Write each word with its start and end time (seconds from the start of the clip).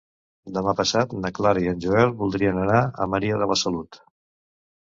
Demà 0.53 0.71
passat 0.79 1.13
na 1.25 1.31
Clara 1.39 1.63
i 1.65 1.69
en 1.73 1.83
Joel 1.85 2.15
voldrien 2.23 2.63
anar 2.63 2.81
a 3.05 3.09
Maria 3.15 3.39
de 3.43 3.53
la 3.53 3.63
Salut. 3.67 4.01